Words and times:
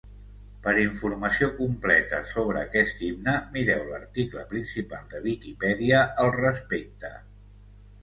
Per 0.61 0.71
informació 0.83 1.49
completa 1.57 2.21
sobre 2.31 2.59
aquest 2.63 3.05
himne, 3.09 3.37
mireu 3.59 3.87
l'article 3.93 4.49
principal 4.57 5.07
de 5.15 5.25
Viquipèdia 5.31 6.05
al 6.27 6.35
respecte. 6.43 7.17